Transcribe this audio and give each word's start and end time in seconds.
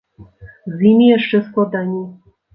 З 0.77 0.87
імі 0.93 1.11
яшчэ 1.17 1.43
складаней. 1.51 2.03